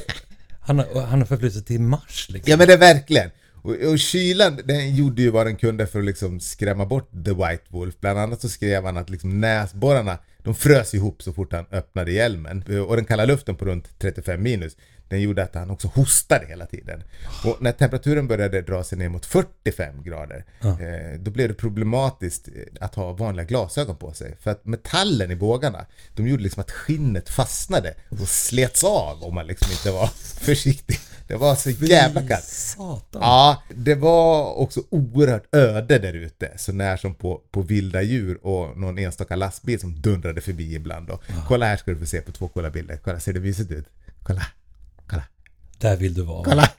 han 0.62 0.80
har, 0.80 1.01
han 1.01 1.19
har 1.19 1.25
förflyttat 1.25 1.53
sig 1.53 1.63
till 1.63 1.81
Mars 1.81 2.27
liksom. 2.30 2.51
Ja 2.51 2.57
men 2.57 2.68
det 2.68 2.74
är 2.74 2.77
verkligen. 2.77 3.31
Och, 3.53 3.75
och 3.75 4.00
kylan 4.00 4.59
den 4.65 4.95
gjorde 4.95 5.21
ju 5.21 5.29
vad 5.29 5.45
den 5.47 5.56
kunde 5.56 5.88
för 5.88 6.00
att 6.00 6.06
liksom 6.06 6.39
skrämma 6.39 6.86
bort 6.86 7.12
The 7.25 7.31
White 7.33 7.63
Wolf. 7.69 7.95
Bland 8.00 8.19
annat 8.19 8.41
så 8.41 8.50
skrev 8.50 8.86
han 8.86 8.97
att 8.97 9.09
liksom 9.09 9.41
näsborrarna 9.41 10.18
de 10.44 10.56
frös 10.56 10.94
ihop 10.94 11.21
så 11.24 11.33
fort 11.33 11.53
han 11.53 11.65
öppnade 11.71 12.12
hjälmen. 12.12 12.63
Och 12.88 12.95
den 12.95 13.06
kalla 13.06 13.25
luften 13.25 13.56
på 13.56 13.65
runt 13.65 14.00
35 14.00 14.44
minus 14.44 14.77
den 15.07 15.22
gjorde 15.22 15.43
att 15.43 15.55
han 15.55 15.69
också 15.69 15.88
hostade 15.88 16.45
hela 16.45 16.65
tiden. 16.65 17.03
Och 17.45 17.57
när 17.62 17.72
temperaturen 17.72 18.27
började 18.27 18.62
dra 18.62 18.83
sig 18.83 18.98
ner 18.98 19.10
mot 19.10 19.25
45 19.25 20.03
grader 20.03 20.45
eh, 20.62 21.19
då 21.19 21.31
blev 21.31 21.48
det 21.48 21.53
problematiskt 21.53 22.48
eh, 22.48 22.53
att 22.79 22.95
ha 22.95 23.12
vanliga 23.13 23.45
glasögon 23.45 23.95
på 23.95 24.13
sig. 24.13 24.38
För 24.39 24.51
att 24.51 24.65
metallen 24.65 25.31
i 25.31 25.36
bågarna 25.36 25.86
de 26.15 26.27
gjorde 26.27 26.43
liksom 26.43 26.62
att 26.62 26.72
skinnet 26.72 27.29
fastnade 27.29 27.93
och 28.10 28.27
slets 28.27 28.83
av 28.83 29.24
om 29.24 29.36
man 29.36 29.48
liksom 29.48 29.72
inte 29.72 29.91
var 29.91 30.07
försiktig. 30.39 31.00
Det 31.27 31.36
var 31.36 31.55
så 31.55 31.69
jävla 31.69 32.27
kallt. 32.27 32.75
Ja, 33.12 33.63
det 33.75 33.95
var 33.95 34.53
också 34.53 34.81
oerhört 34.89 35.55
öde 35.55 36.00
där 36.00 36.13
ute. 36.13 36.51
Så 36.57 36.72
när 36.74 36.98
som 36.98 37.15
på, 37.15 37.41
på 37.51 37.62
vilda 37.62 38.01
djur 38.01 38.45
och 38.45 38.77
någon 38.77 38.98
enstaka 38.98 39.36
lastbil 39.36 39.79
som 39.79 40.01
dundrade 40.01 40.41
förbi 40.41 40.75
ibland. 40.75 41.07
Då. 41.07 41.19
Kolla 41.48 41.65
här 41.65 41.77
ska 41.77 41.91
du 41.91 42.00
få 42.00 42.05
se 42.05 42.22
på 42.22 42.31
två 42.31 42.48
coola 42.48 42.69
bilder. 42.69 43.00
Kolla, 43.03 43.19
ser 43.19 43.33
det 43.33 43.39
mysigt 43.39 43.72
ut? 43.72 43.86
Kolla, 44.24 44.41
Där 45.84 45.98
vill 45.98 46.13
du 46.13 46.22
vara. 46.22 46.44
kolla, 46.44 46.70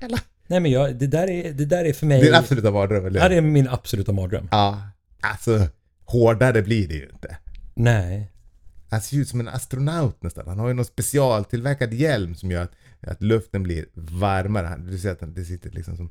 kolla. 0.00 0.18
Nej 0.46 0.60
men 0.60 0.70
jag, 0.70 0.96
det, 0.96 1.06
där 1.06 1.30
är, 1.30 1.52
det 1.52 1.64
där 1.64 1.84
är 1.84 1.92
för 1.92 2.06
mig... 2.06 2.20
Din 2.22 2.34
absoluta 2.34 2.70
mardröm, 2.70 3.06
eller 3.06 3.16
Ja, 3.20 3.22
hur? 3.22 3.30
det 3.30 3.36
är 3.36 3.40
min 3.40 3.68
absoluta 3.68 4.12
mardröm. 4.12 4.48
Ja, 4.50 4.82
alltså 5.20 5.68
hårdare 6.04 6.62
blir 6.62 6.88
det 6.88 6.94
ju 6.94 7.08
inte. 7.12 7.36
Nej. 7.74 8.32
Han 8.90 9.00
ser 9.00 9.16
ut 9.16 9.28
som 9.28 9.40
en 9.40 9.48
astronaut 9.48 10.22
nästan. 10.22 10.48
Han 10.48 10.58
har 10.58 10.68
ju 10.68 10.74
någon 10.74 10.84
specialtillverkad 10.84 11.94
hjälm 11.94 12.34
som 12.34 12.50
gör 12.50 12.62
att, 12.62 12.72
att 13.00 13.22
luften 13.22 13.62
blir 13.62 13.84
varmare. 13.94 14.76
Du 14.90 14.98
ser 14.98 15.10
att 15.12 15.34
det 15.34 15.44
sitter 15.44 15.70
liksom 15.70 15.96
som... 15.96 16.10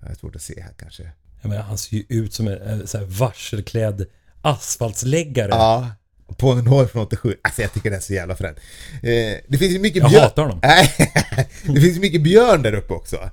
Det 0.00 0.06
är 0.06 0.14
svårt 0.14 0.36
att 0.36 0.42
se 0.42 0.60
här 0.60 0.72
kanske. 0.78 1.10
Jag 1.42 1.48
menar, 1.48 1.62
han 1.62 1.78
ser 1.78 1.96
ju 1.96 2.04
ut 2.08 2.34
som 2.34 2.48
en, 2.48 2.58
en 2.62 2.86
så 2.86 2.98
här 2.98 3.04
varselklädd 3.04 4.06
asfaltsläggare. 4.42 5.48
Ja, 5.48 5.90
på 6.38 6.50
en 6.52 6.66
hår 6.66 6.86
från 6.86 7.02
87. 7.02 7.36
Alltså 7.42 7.62
jag 7.62 7.72
tycker 7.72 7.90
det 7.90 7.96
är 7.96 8.00
så 8.00 8.14
jävla 8.14 8.36
fränt. 8.36 8.58
Eh, 9.02 9.40
det 9.48 9.58
finns 9.58 9.74
ju 9.74 9.78
mycket 9.78 10.02
Jag 10.02 10.10
björn. 10.10 10.22
hatar 10.22 10.42
honom. 10.42 10.58
Nej, 10.62 10.92
det 11.74 11.80
finns 11.80 11.98
mycket 11.98 12.22
björn 12.22 12.62
där 12.62 12.74
uppe 12.74 12.92
också. 12.92 13.30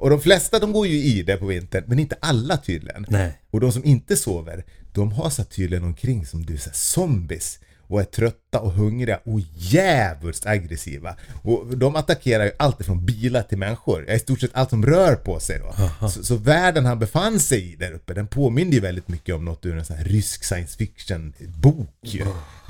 Och 0.00 0.10
de 0.10 0.20
flesta 0.20 0.58
de 0.58 0.72
går 0.72 0.86
ju 0.86 0.96
i 0.96 1.22
det 1.22 1.36
på 1.36 1.46
vintern, 1.46 1.84
men 1.86 1.98
inte 1.98 2.16
alla 2.20 2.56
tydligen. 2.56 3.06
Nej. 3.08 3.40
Och 3.50 3.60
de 3.60 3.72
som 3.72 3.84
inte 3.84 4.16
sover, 4.16 4.64
de 4.92 5.12
hasar 5.12 5.44
tydligen 5.44 5.84
omkring 5.84 6.26
som 6.26 6.46
du, 6.46 6.58
så 6.58 6.68
här, 6.70 6.74
zombies. 6.76 7.58
Och 7.86 8.00
är 8.00 8.04
trötta 8.04 8.60
och 8.60 8.72
hungriga 8.72 9.20
och 9.24 9.40
jävligt 9.56 10.46
aggressiva. 10.46 11.16
Och 11.42 11.76
de 11.76 11.96
attackerar 11.96 12.44
ju 12.44 12.50
allt 12.58 12.84
från 12.86 13.04
bilar 13.04 13.42
till 13.42 13.58
människor. 13.58 14.10
I 14.10 14.18
stort 14.18 14.40
sett 14.40 14.50
allt 14.54 14.70
som 14.70 14.86
rör 14.86 15.14
på 15.14 15.40
sig 15.40 15.58
då. 15.58 15.74
Så, 16.08 16.24
så 16.24 16.36
världen 16.36 16.84
han 16.86 16.98
befann 16.98 17.40
sig 17.40 17.72
i 17.72 17.76
där 17.76 17.92
uppe, 17.92 18.14
den 18.14 18.26
påminner 18.26 18.72
ju 18.72 18.80
väldigt 18.80 19.08
mycket 19.08 19.34
om 19.34 19.44
något 19.44 19.66
ur 19.66 19.78
en 19.78 19.84
sån 19.84 19.96
här 19.96 20.04
rysk 20.04 20.44
science 20.44 20.76
fiction 20.78 21.32
bok 21.62 21.88
ju. 22.02 22.20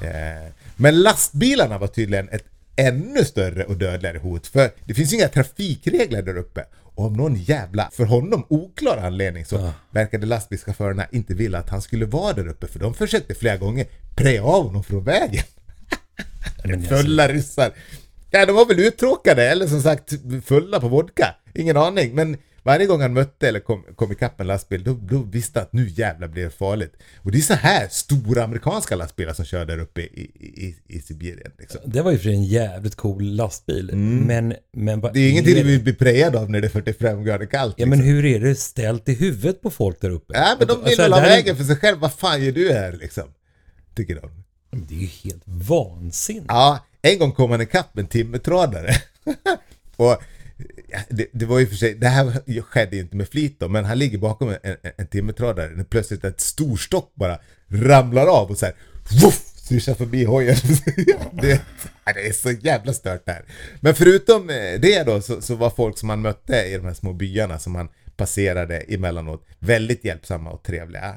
Eh, 0.02 0.50
Men 0.76 1.02
lastbilarna 1.02 1.78
var 1.78 1.86
tydligen 1.86 2.28
ett 2.28 2.44
ännu 2.76 3.24
större 3.24 3.64
och 3.64 3.76
dödligare 3.76 4.18
hot. 4.18 4.46
För 4.46 4.70
det 4.84 4.94
finns 4.94 5.12
ju 5.12 5.16
inga 5.16 5.28
trafikregler 5.28 6.22
där 6.22 6.36
uppe. 6.36 6.64
Och 6.96 7.04
av 7.04 7.16
någon 7.16 7.36
jävla, 7.36 7.90
för 7.92 8.04
honom 8.04 8.46
oklar 8.48 8.96
anledning 8.96 9.44
så 9.44 9.72
verkade 9.90 10.26
lastbilschaufförerna 10.26 11.06
inte 11.12 11.34
vilja 11.34 11.58
att 11.58 11.68
han 11.68 11.82
skulle 11.82 12.06
vara 12.06 12.32
där 12.32 12.48
uppe. 12.48 12.66
För 12.66 12.78
de 12.78 12.94
försökte 12.94 13.34
flera 13.34 13.56
gånger 13.56 13.86
preja 14.14 14.44
av 14.44 14.64
honom 14.66 14.84
från 14.84 15.04
vägen. 15.04 15.44
Alltså, 16.64 16.80
Fulla 16.96 17.28
ryssar. 17.28 17.72
Ja, 18.30 18.46
de 18.46 18.52
var 18.52 18.66
väl 18.66 18.80
uttråkade 18.80 19.48
eller 19.48 19.66
som 19.66 19.82
sagt 19.82 20.12
fulla 20.44 20.80
på 20.80 20.88
vodka. 20.88 21.34
Ingen 21.54 21.76
aning. 21.76 22.14
Men 22.14 22.36
varje 22.64 22.86
gång 22.86 23.00
han 23.00 23.12
mötte 23.12 23.48
eller 23.48 23.60
kom, 23.60 23.84
kom 23.96 24.12
ikapp 24.12 24.40
en 24.40 24.46
lastbil, 24.46 24.84
då, 24.84 24.98
då 25.02 25.18
visste 25.18 25.58
han 25.58 25.66
att 25.66 25.72
nu 25.72 25.88
jävlar 25.88 26.28
blir 26.28 26.44
det 26.44 26.50
farligt. 26.50 26.92
Och 27.16 27.32
det 27.32 27.38
är 27.38 27.42
så 27.42 27.54
här 27.54 27.88
stora 27.90 28.44
amerikanska 28.44 28.96
lastbilar 28.96 29.32
som 29.32 29.44
kör 29.44 29.64
där 29.64 29.78
uppe 29.78 30.00
i, 30.00 30.30
i, 30.40 30.76
i, 30.86 31.00
Sibirien. 31.00 31.52
Liksom. 31.58 31.80
det 31.84 32.02
var 32.02 32.12
ju 32.12 32.18
för 32.18 32.28
en 32.30 32.44
jävligt 32.44 32.94
cool 32.94 33.22
lastbil. 33.24 33.90
Men, 33.96 34.54
men 34.72 34.98
Mm. 35.04 35.10
Det 35.14 35.20
är 35.20 35.30
ingenting 35.30 35.54
du 35.54 35.62
vill 35.62 35.82
bli 35.82 35.92
prejad 35.94 36.36
av 36.36 36.50
när 36.50 36.60
det 36.60 36.66
är 36.66 36.70
45 36.70 37.24
grader 37.24 37.46
kallt. 37.46 37.74
Ja 37.78 37.86
men 37.86 38.00
hur 38.00 38.24
är 38.24 38.40
det 38.40 38.54
ställt 38.54 39.08
i 39.08 39.14
huvudet 39.14 39.60
på 39.60 39.70
folk 39.70 40.00
där 40.00 40.10
uppe? 40.10 40.34
Ja 40.36 40.56
men 40.58 40.68
de 40.68 40.74
vill 40.76 40.84
Alltså, 40.86 41.02
väl 41.02 41.10
det 41.10 41.16
ha 41.16 41.20
här 41.22 41.30
är- 41.30 41.36
vägen 41.36 41.56
för 41.56 41.64
sig 41.64 41.76
själv. 41.76 41.98
Vad 41.98 42.12
fan 42.12 42.44
gör 42.44 42.52
du 42.52 42.72
här 42.72 42.92
liksom? 42.92 43.24
Tycker 43.94 44.14
de. 44.14 44.30
Men 44.70 44.86
Det 44.86 44.94
är 44.94 44.98
ju 44.98 45.06
helt 45.06 45.42
vansinnigt. 45.44 46.44
Ja, 46.48 46.78
en 47.02 47.18
gång 47.18 47.32
kom 47.32 47.50
han 47.50 47.60
ikapp 47.60 47.98
en 47.98 48.06
timmertradare. 48.06 48.90
och 49.96 50.22
det, 51.08 51.26
det 51.32 51.46
var 51.46 51.58
ju 51.58 51.66
för 51.66 51.76
sig, 51.76 51.94
det 51.94 52.08
här 52.08 52.60
skedde 52.62 52.96
ju 52.96 53.02
inte 53.02 53.16
med 53.16 53.28
flit 53.28 53.60
då, 53.60 53.68
men 53.68 53.84
han 53.84 53.98
ligger 53.98 54.18
bakom 54.18 54.48
en, 54.48 54.58
en, 54.62 54.76
en 54.96 55.06
timmertradare 55.06 55.70
när 55.70 55.84
plötsligt 55.84 56.24
ett 56.24 56.40
storstock 56.40 57.12
bara 57.14 57.38
ramlar 57.68 58.26
av 58.26 58.50
och 58.50 58.58
så 58.58 58.66
här, 58.66 58.74
voff, 59.22 59.42
svischar 59.56 59.94
förbi 59.94 60.24
hojen. 60.24 60.56
det, 61.32 61.60
det 62.04 62.26
är 62.26 62.32
så 62.32 62.50
jävla 62.50 62.92
stört 62.92 63.22
här. 63.26 63.44
Men 63.80 63.94
förutom 63.94 64.50
eh, 64.50 64.80
det 64.80 65.02
då 65.06 65.20
så, 65.20 65.40
så 65.40 65.54
var 65.54 65.70
folk 65.70 65.98
som 65.98 66.08
han 66.08 66.20
mötte 66.20 66.56
i 66.56 66.76
de 66.76 66.86
här 66.86 66.94
små 66.94 67.12
byarna 67.12 67.58
som 67.58 67.74
han 67.74 67.88
passerade 68.16 68.78
emellanåt 68.78 69.46
väldigt 69.58 70.04
hjälpsamma 70.04 70.50
och 70.50 70.62
trevliga. 70.62 71.16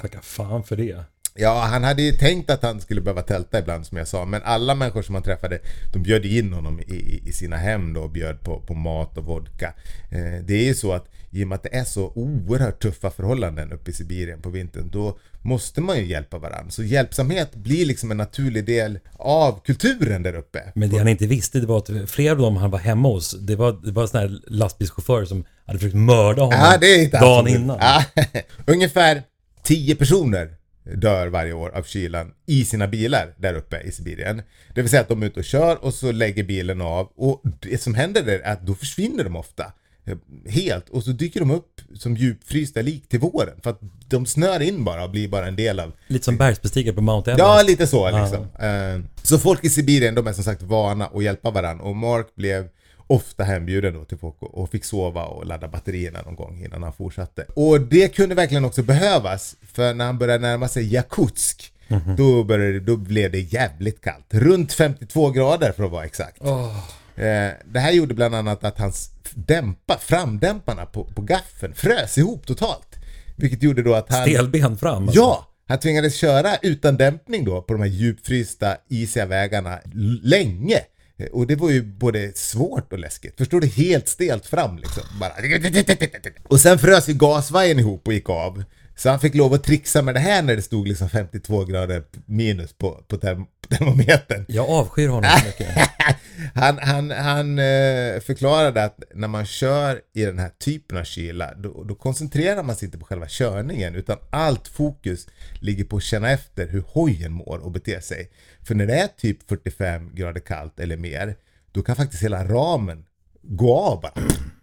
Tacka 0.00 0.20
fan 0.20 0.64
för 0.64 0.76
det. 0.76 1.04
Ja, 1.34 1.60
han 1.60 1.84
hade 1.84 2.02
ju 2.02 2.12
tänkt 2.12 2.50
att 2.50 2.62
han 2.62 2.80
skulle 2.80 3.00
behöva 3.00 3.22
tälta 3.22 3.58
ibland 3.58 3.86
som 3.86 3.98
jag 3.98 4.08
sa, 4.08 4.24
men 4.24 4.42
alla 4.44 4.74
människor 4.74 5.02
som 5.02 5.14
han 5.14 5.24
träffade, 5.24 5.58
de 5.92 6.02
bjöd 6.02 6.24
in 6.24 6.52
honom 6.52 6.80
i, 6.80 7.20
i, 7.24 7.32
sina 7.32 7.56
hem 7.56 7.92
då 7.92 8.00
och 8.00 8.10
bjöd 8.10 8.40
på, 8.40 8.60
på 8.60 8.74
mat 8.74 9.18
och 9.18 9.24
vodka. 9.24 9.74
Eh, 10.10 10.44
det 10.44 10.54
är 10.54 10.64
ju 10.64 10.74
så 10.74 10.92
att 10.92 11.08
i 11.30 11.44
och 11.44 11.48
med 11.48 11.56
att 11.56 11.62
det 11.62 11.74
är 11.74 11.84
så 11.84 12.12
oerhört 12.14 12.82
tuffa 12.82 13.10
förhållanden 13.10 13.72
uppe 13.72 13.90
i 13.90 13.94
Sibirien 13.94 14.40
på 14.40 14.50
vintern, 14.50 14.90
då 14.92 15.18
måste 15.42 15.80
man 15.80 15.98
ju 15.98 16.06
hjälpa 16.06 16.38
varandra. 16.38 16.70
Så 16.70 16.82
hjälpsamhet 16.82 17.54
blir 17.54 17.86
liksom 17.86 18.10
en 18.10 18.16
naturlig 18.16 18.64
del 18.64 18.98
av 19.12 19.60
kulturen 19.64 20.22
där 20.22 20.34
uppe. 20.34 20.72
Men 20.74 20.90
det 20.90 20.98
han 20.98 21.08
inte 21.08 21.26
visste 21.26 21.60
det 21.60 21.66
var 21.66 21.78
att 21.78 22.10
flera 22.10 22.32
av 22.32 22.38
dem 22.38 22.56
han 22.56 22.70
var 22.70 22.78
hemma 22.78 23.08
hos, 23.08 23.32
det 23.40 23.56
var, 23.56 23.72
det 23.84 23.92
var 23.92 24.06
sådana 24.06 24.28
här 24.28 24.40
lastbilschaufförer 24.46 25.24
som 25.24 25.44
hade 25.66 25.78
försökt 25.78 25.96
mörda 25.96 26.42
honom 26.42 26.58
Ja, 26.60 26.78
det 26.80 26.86
är 26.86 27.02
inte 27.02 27.18
dagen 27.18 27.48
innan. 27.48 27.78
Ja, 27.80 28.04
ungefär 28.66 29.22
10 29.62 29.94
personer 29.94 30.56
dör 30.84 31.26
varje 31.26 31.52
år 31.52 31.70
av 31.74 31.82
kylan 31.82 32.32
i 32.46 32.64
sina 32.64 32.88
bilar 32.88 33.34
där 33.38 33.54
uppe 33.54 33.80
i 33.80 33.92
Sibirien. 33.92 34.42
Det 34.74 34.80
vill 34.82 34.90
säga 34.90 35.02
att 35.02 35.08
de 35.08 35.22
är 35.22 35.26
ute 35.26 35.38
och 35.40 35.44
kör 35.44 35.84
och 35.84 35.94
så 35.94 36.12
lägger 36.12 36.44
bilen 36.44 36.80
av 36.80 37.06
och 37.16 37.42
det 37.60 37.82
som 37.82 37.94
händer 37.94 38.26
är 38.26 38.46
att 38.52 38.66
då 38.66 38.74
försvinner 38.74 39.24
de 39.24 39.36
ofta. 39.36 39.72
eh, 40.04 40.16
Helt 40.48 40.88
och 40.88 41.02
så 41.02 41.10
dyker 41.10 41.40
de 41.40 41.50
upp 41.50 41.80
som 41.94 42.16
djupfrysta 42.16 42.82
lik 42.82 43.08
till 43.08 43.20
våren 43.20 43.60
för 43.62 43.70
att 43.70 43.80
de 44.08 44.26
snör 44.26 44.60
in 44.62 44.84
bara 44.84 45.04
och 45.04 45.10
blir 45.10 45.28
bara 45.28 45.46
en 45.46 45.56
del 45.56 45.80
av 45.80 45.92
Lite 46.06 46.24
som 46.24 46.36
bergsbestigare 46.36 46.94
på 46.94 47.00
Mount 47.02 47.30
Everest. 47.30 47.48
Ja, 47.48 47.62
lite 47.62 47.86
så 47.86 48.06
liksom. 48.20 48.46
Eh, 48.66 49.00
Så 49.22 49.38
folk 49.38 49.64
i 49.64 49.70
Sibirien, 49.70 50.14
de 50.14 50.26
är 50.26 50.32
som 50.32 50.44
sagt 50.44 50.62
vana 50.62 51.06
att 51.06 51.24
hjälpa 51.24 51.50
varandra 51.50 51.84
och 51.84 51.96
Mark 51.96 52.34
blev 52.34 52.68
ofta 53.12 53.44
hembjuden 53.44 53.94
då 53.94 54.04
till 54.04 54.18
folk 54.18 54.34
och 54.40 54.70
fick 54.70 54.84
sova 54.84 55.24
och 55.24 55.46
ladda 55.46 55.68
batterierna 55.68 56.22
någon 56.22 56.36
gång 56.36 56.64
innan 56.64 56.82
han 56.82 56.92
fortsatte. 56.92 57.44
Och 57.54 57.80
det 57.80 58.08
kunde 58.08 58.34
verkligen 58.34 58.64
också 58.64 58.82
behövas, 58.82 59.56
för 59.72 59.94
när 59.94 60.04
han 60.04 60.18
började 60.18 60.38
närma 60.48 60.68
sig 60.68 60.94
Jakutsk, 60.94 61.72
då, 62.16 62.44
började, 62.44 62.80
då 62.80 62.96
blev 62.96 63.30
det 63.32 63.40
jävligt 63.40 64.00
kallt. 64.00 64.26
Runt 64.30 64.72
52 64.72 65.30
grader 65.30 65.72
för 65.72 65.84
att 65.84 65.90
vara 65.90 66.04
exakt. 66.04 66.40
Eh, 67.16 67.50
Det 67.72 67.80
här 67.80 67.92
gjorde 67.92 68.14
bland 68.14 68.34
annat 68.34 68.64
att 68.64 68.78
hans 68.78 69.10
dämpa, 69.34 69.98
framdämparna 69.98 70.86
på, 70.86 71.04
på 71.04 71.22
gaffeln 71.22 71.74
frös 71.74 72.18
ihop 72.18 72.46
totalt. 72.46 72.96
Vilket 73.36 73.62
gjorde 73.62 73.82
då 73.82 73.94
att 73.94 74.12
han... 74.12 74.22
Stelben 74.28 74.76
fram. 74.76 75.02
alltså. 75.02 75.20
Ja! 75.20 75.48
Han 75.68 75.78
tvingades 75.78 76.16
köra 76.16 76.56
utan 76.62 76.96
dämpning 76.96 77.44
då 77.44 77.62
på 77.62 77.72
de 77.72 77.82
här 77.82 77.88
djupfrysta, 77.88 78.76
isiga 78.88 79.26
vägarna 79.26 79.78
länge. 80.22 80.78
Eh, 81.22 81.30
Och 81.32 81.46
det 81.46 81.56
var 81.56 81.70
ju 81.70 81.82
både 81.82 82.32
svårt 82.36 82.92
och 82.92 82.98
läskigt. 82.98 83.38
Förstår 83.38 83.60
du? 83.60 83.66
Helt 83.66 84.08
stelt 84.08 84.46
fram 84.46 84.76
liksom. 84.76 85.02
Bara... 85.20 85.32
Och 86.48 86.60
sen 86.60 86.78
frös 86.78 87.08
ju 87.08 87.14
gasvajern 87.14 87.78
ihop 87.78 88.06
och 88.06 88.12
gick 88.12 88.28
av. 88.30 88.64
Så 88.96 89.10
han 89.10 89.20
fick 89.20 89.34
lov 89.34 89.54
att 89.54 89.64
trixa 89.64 90.02
med 90.02 90.14
det 90.14 90.20
här 90.20 90.42
när 90.42 90.56
det 90.56 90.62
stod 90.62 90.88
liksom 90.88 91.08
52 91.10 91.64
grader 91.64 92.02
minus 92.26 92.72
på, 92.72 93.04
på 93.08 93.16
term- 93.16 93.44
termometern. 93.68 94.44
Jag 94.48 94.68
avskyr 94.70 95.08
honom 95.08 95.30
så 95.40 95.46
mycket. 95.46 95.68
han 96.54 96.78
han, 96.82 97.10
han 97.10 97.58
eh, 97.58 98.20
förklarade 98.20 98.84
att 98.84 99.02
när 99.14 99.28
man 99.28 99.46
kör 99.46 100.00
i 100.14 100.24
den 100.24 100.38
här 100.38 100.50
typen 100.58 100.98
av 100.98 101.04
kyla 101.04 101.54
då, 101.54 101.84
då 101.84 101.94
koncentrerar 101.94 102.62
man 102.62 102.76
sig 102.76 102.86
inte 102.86 102.98
på 102.98 103.04
själva 103.04 103.26
körningen 103.28 103.94
utan 103.94 104.18
allt 104.30 104.68
fokus 104.68 105.26
ligger 105.60 105.84
på 105.84 105.96
att 105.96 106.02
känna 106.02 106.30
efter 106.30 106.68
hur 106.68 106.84
hojen 106.88 107.32
mår 107.32 107.58
och 107.58 107.70
beter 107.72 108.00
sig. 108.00 108.30
För 108.62 108.74
när 108.74 108.86
det 108.86 108.94
är 108.94 109.08
typ 109.08 109.48
45 109.48 110.14
grader 110.14 110.40
kallt 110.40 110.80
eller 110.80 110.96
mer 110.96 111.36
då 111.72 111.82
kan 111.82 111.96
faktiskt 111.96 112.22
hela 112.22 112.44
ramen 112.44 113.04
gå 113.42 113.78
av 113.78 114.00
bara 114.00 114.12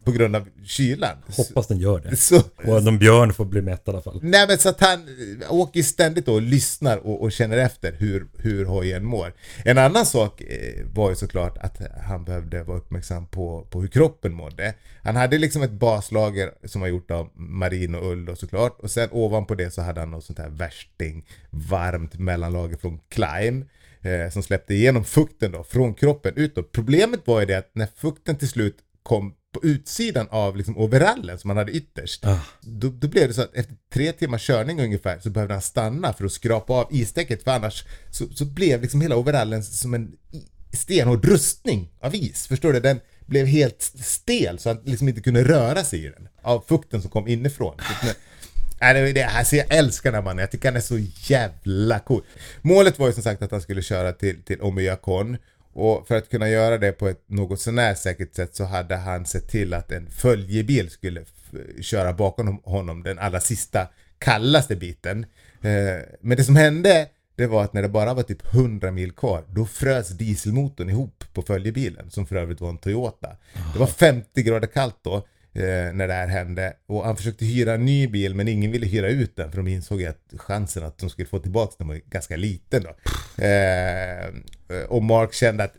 på 0.03 0.11
grund 0.11 0.35
av 0.35 0.47
kylan. 0.63 1.17
Hoppas 1.37 1.67
den 1.67 1.77
gör 1.77 1.99
det. 1.99 2.15
Så, 2.15 2.41
Och 2.65 2.77
en 2.77 2.99
björn 2.99 3.33
får 3.33 3.45
bli 3.45 3.61
mätt 3.61 3.87
i 3.87 3.91
alla 3.91 4.01
fall. 4.01 4.19
Nej 4.23 4.47
men 4.47 4.57
så 4.57 4.69
att 4.69 4.81
han 4.81 5.07
åker 5.49 5.83
ständigt 5.83 6.27
och 6.27 6.41
lyssnar 6.41 6.97
och, 6.97 7.21
och 7.21 7.31
känner 7.31 7.57
efter 7.57 7.93
hur, 7.93 8.27
hur 8.37 8.65
hojen 8.65 9.05
mår. 9.05 9.33
En 9.65 9.77
annan 9.77 10.05
sak 10.05 10.41
eh, 10.41 10.85
var 10.93 11.09
ju 11.09 11.15
såklart 11.15 11.57
att 11.57 11.81
han 12.07 12.25
behövde 12.25 12.63
vara 12.63 12.77
uppmärksam 12.77 13.27
på, 13.27 13.67
på 13.69 13.81
hur 13.81 13.87
kroppen 13.87 14.33
mådde. 14.33 14.73
Han 15.03 15.15
hade 15.15 15.37
liksom 15.37 15.61
ett 15.61 15.71
baslager 15.71 16.51
som 16.65 16.81
var 16.81 16.87
gjort 16.87 17.11
av 17.11 17.29
marin 17.35 17.95
och 17.95 18.11
ull 18.11 18.25
då 18.25 18.35
såklart. 18.35 18.79
Och 18.79 18.91
sen 18.91 19.09
ovanpå 19.11 19.55
det 19.55 19.71
så 19.71 19.81
hade 19.81 19.99
han 19.99 20.11
något 20.11 20.25
sånt 20.25 20.39
här 20.39 20.49
värsting 20.49 21.25
varmt 21.49 22.19
mellanlager 22.19 22.77
från 22.77 22.99
Climb. 23.09 23.65
Eh, 24.01 24.31
som 24.31 24.43
släppte 24.43 24.73
igenom 24.73 25.05
fukten 25.05 25.51
då 25.51 25.63
från 25.63 25.93
kroppen 25.93 26.33
utåt. 26.35 26.71
Problemet 26.71 27.27
var 27.27 27.39
ju 27.39 27.45
det 27.45 27.57
att 27.57 27.71
när 27.73 27.87
fukten 27.95 28.35
till 28.35 28.49
slut 28.49 28.77
kom 29.03 29.33
på 29.53 29.59
utsidan 29.63 30.27
av 30.29 30.57
liksom 30.57 30.77
overallen 30.77 31.39
som 31.39 31.49
han 31.49 31.57
hade 31.57 31.71
ytterst. 31.71 32.23
Då, 32.61 32.89
då 32.89 33.07
blev 33.07 33.27
det 33.27 33.33
så 33.33 33.41
att 33.41 33.55
efter 33.55 33.75
tre 33.93 34.11
timmars 34.11 34.47
körning 34.47 34.81
ungefär 34.81 35.19
så 35.19 35.29
behövde 35.29 35.53
han 35.53 35.61
stanna 35.61 36.13
för 36.13 36.25
att 36.25 36.31
skrapa 36.31 36.73
av 36.73 36.87
istäcket 36.91 37.43
för 37.43 37.51
annars 37.51 37.83
så, 38.11 38.27
så 38.27 38.45
blev 38.45 38.81
liksom 38.81 39.01
hela 39.01 39.15
overallen 39.15 39.63
som 39.63 39.93
en 39.93 40.11
stenhård 40.73 41.25
rustning 41.25 41.91
av 42.01 42.15
is. 42.15 42.47
Förstår 42.47 42.73
du? 42.73 42.79
Den 42.79 42.99
blev 43.25 43.45
helt 43.45 43.81
stel 44.03 44.59
så 44.59 44.69
han 44.69 44.81
liksom 44.83 45.09
inte 45.09 45.21
kunde 45.21 45.43
röra 45.43 45.83
sig 45.83 46.05
i 46.05 46.09
den. 46.09 46.27
Av 46.41 46.63
fukten 46.67 47.01
som 47.01 47.11
kom 47.11 47.27
inifrån. 47.27 47.75
Nej, 48.81 48.93
det 48.93 49.13
det. 49.13 49.23
Alltså, 49.23 49.55
jag 49.55 49.65
älskar 49.69 50.11
den 50.11 50.15
här 50.15 50.23
mannen. 50.25 50.39
Jag 50.41 50.51
tycker 50.51 50.67
han 50.69 50.75
är 50.75 50.81
så 50.81 50.99
jävla 51.33 51.99
cool. 51.99 52.21
Målet 52.61 52.99
var 52.99 53.07
ju 53.07 53.13
som 53.13 53.23
sagt 53.23 53.41
att 53.41 53.51
han 53.51 53.61
skulle 53.61 53.81
köra 53.81 54.11
till, 54.13 54.43
till 54.43 54.61
Omiyakon. 54.61 55.37
Och 55.73 56.07
för 56.07 56.15
att 56.17 56.29
kunna 56.29 56.49
göra 56.49 56.77
det 56.77 56.91
på 56.91 57.07
ett 57.07 57.23
något 57.27 57.61
sånär 57.61 57.95
säkert 57.95 58.35
sätt 58.35 58.55
så 58.55 58.63
hade 58.63 58.95
han 58.95 59.25
sett 59.25 59.49
till 59.49 59.73
att 59.73 59.91
en 59.91 60.09
följebil 60.09 60.89
skulle 60.89 61.25
köra 61.81 62.13
bakom 62.13 62.47
hon- 62.47 62.61
honom 62.63 63.03
den 63.03 63.19
allra 63.19 63.39
sista 63.39 63.87
kallaste 64.19 64.75
biten. 64.75 65.25
Eh, 65.61 66.05
men 66.21 66.37
det 66.37 66.43
som 66.43 66.55
hände 66.55 67.07
det 67.35 67.47
var 67.47 67.63
att 67.63 67.73
när 67.73 67.81
det 67.81 67.89
bara 67.89 68.13
var 68.13 68.23
typ 68.23 68.53
100 68.53 68.91
mil 68.91 69.11
kvar, 69.11 69.43
då 69.47 69.65
frös 69.65 70.09
dieselmotorn 70.09 70.89
ihop 70.89 71.23
på 71.33 71.41
följebilen, 71.41 72.09
som 72.11 72.27
för 72.27 72.35
övrigt 72.35 72.61
var 72.61 72.69
en 72.69 72.77
Toyota. 72.77 73.29
Det 73.73 73.79
var 73.79 73.87
50 73.87 74.41
grader 74.43 74.67
kallt 74.67 74.95
då, 75.01 75.27
eh, 75.53 75.93
när 75.93 76.07
det 76.07 76.13
här 76.13 76.27
hände. 76.27 76.73
Och 76.85 77.05
han 77.05 77.17
försökte 77.17 77.45
hyra 77.45 77.73
en 77.73 77.85
ny 77.85 78.07
bil, 78.07 78.35
men 78.35 78.47
ingen 78.47 78.71
ville 78.71 78.85
hyra 78.85 79.07
ut 79.07 79.35
den, 79.35 79.51
för 79.51 79.57
de 79.57 79.67
insåg 79.67 80.03
att 80.03 80.33
chansen 80.37 80.83
att 80.83 80.97
de 80.97 81.09
skulle 81.09 81.27
få 81.27 81.39
tillbaka 81.39 81.75
den 81.77 81.87
var 81.87 81.95
ganska 81.95 82.35
liten 82.35 82.83
då. 82.83 82.89
Eh, 83.43 84.29
och 84.87 85.03
Mark 85.03 85.33
kände 85.33 85.63
att 85.63 85.73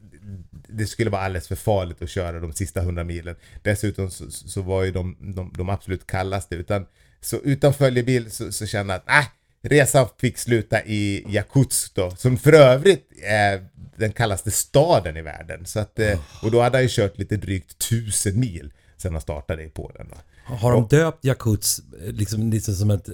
det 0.68 0.86
skulle 0.86 1.10
vara 1.10 1.22
alldeles 1.22 1.48
för 1.48 1.56
farligt 1.56 2.02
att 2.02 2.10
köra 2.10 2.40
de 2.40 2.52
sista 2.52 2.80
100 2.80 3.04
milen. 3.04 3.36
Dessutom 3.62 4.10
så, 4.10 4.30
så 4.30 4.62
var 4.62 4.84
ju 4.84 4.90
de, 4.90 5.16
de, 5.20 5.52
de 5.56 5.68
absolut 5.68 6.06
kallaste. 6.06 6.54
Utan, 6.54 6.86
så 7.20 7.36
utan 7.36 7.74
följebil 7.74 8.30
så, 8.30 8.52
så 8.52 8.66
kände 8.66 8.92
han 8.92 9.00
att 9.00 9.24
äh, 9.24 9.28
resan 9.62 10.08
fick 10.18 10.38
sluta 10.38 10.84
i 10.84 11.24
Jakutsk 11.28 11.94
då, 11.94 12.10
som 12.10 12.38
för 12.38 12.52
övrigt 12.52 13.08
är 13.22 13.66
den 13.96 14.12
kallaste 14.12 14.50
staden 14.50 15.16
i 15.16 15.22
världen. 15.22 15.66
Så 15.66 15.80
att, 15.80 15.98
eh, 15.98 16.20
och 16.42 16.50
då 16.50 16.60
hade 16.60 16.76
han 16.76 16.82
ju 16.82 16.88
kört 16.90 17.18
lite 17.18 17.36
drygt 17.36 17.78
tusen 17.78 18.40
mil 18.40 18.72
sen 19.00 19.12
han 19.12 19.20
startade 19.20 19.62
i 19.62 19.68
Polen. 19.68 20.06
Då. 20.10 20.16
Har 20.54 20.72
de 20.72 20.88
döpt 20.88 21.24
Jakutsk 21.24 21.82
liksom, 22.00 22.50
liksom 22.50 22.74
som 22.74 22.90
ett, 22.90 23.08